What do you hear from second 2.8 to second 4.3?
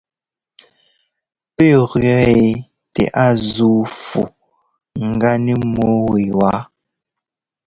tɛ a zúu fu